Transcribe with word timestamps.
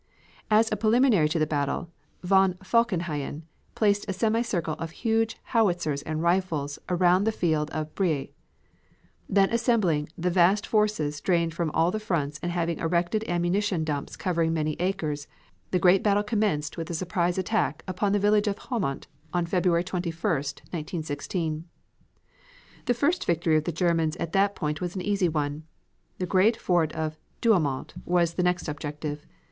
As 0.49 0.67
a 0.71 0.75
preliminary 0.75 1.29
to 1.29 1.37
the 1.37 1.45
battle, 1.45 1.91
von 2.23 2.55
Falkenhayn 2.55 3.43
placed 3.75 4.03
a 4.09 4.13
semicircle 4.13 4.73
of 4.79 4.89
huge 4.89 5.37
howitzers 5.53 6.01
and 6.01 6.23
rifles 6.23 6.79
around 6.89 7.23
the 7.23 7.31
field 7.31 7.69
of 7.69 7.93
Briey. 7.93 8.33
Then 9.29 9.51
assembling 9.53 10.09
the 10.17 10.31
vast 10.31 10.65
forces 10.65 11.21
drained 11.21 11.53
from 11.53 11.69
all 11.75 11.91
the 11.91 11.99
fronts 11.99 12.39
and 12.41 12.51
having 12.51 12.79
erected 12.79 13.23
ammunition 13.27 13.83
dumps 13.83 14.15
covering 14.15 14.53
many 14.53 14.73
acres, 14.79 15.27
the 15.69 15.77
great 15.77 16.01
battle 16.01 16.23
commenced 16.23 16.77
with 16.77 16.89
a 16.89 16.95
surprise 16.95 17.37
attack 17.37 17.83
upon 17.87 18.11
the 18.11 18.17
village 18.17 18.47
of 18.47 18.57
Haumont 18.57 19.05
on 19.35 19.45
February 19.45 19.83
21, 19.83 20.13
1916. 20.19 21.65
The 22.85 22.93
first 22.95 23.25
victory 23.25 23.55
of 23.55 23.65
the 23.65 23.71
Germans 23.71 24.15
at 24.15 24.31
that 24.33 24.55
point 24.55 24.81
was 24.81 24.95
an 24.95 25.03
easy 25.03 25.29
one. 25.29 25.61
The 26.17 26.25
great 26.25 26.57
fort 26.57 26.91
of 26.93 27.19
Douaumont 27.39 27.93
was 28.03 28.33
the 28.33 28.41
next 28.41 28.67
objective. 28.67 29.27